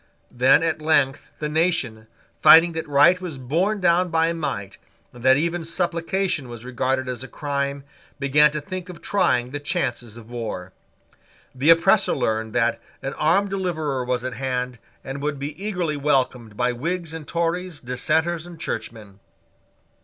[0.31, 2.07] Then at length the nation,
[2.41, 4.77] finding that right was borne down by might,
[5.13, 7.83] and that even supplication was regarded as a crime,
[8.17, 10.73] began to think of trying the chances of war.
[11.53, 16.57] The oppressor learned that an armed deliverer was at hand and would be eagerly welcomed
[16.57, 19.19] by Whigs and Tories, Dissenters and Churchmen.